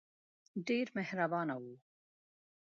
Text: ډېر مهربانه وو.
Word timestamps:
ډېر 0.67 0.85
مهربانه 0.97 1.55
وو. 1.61 1.73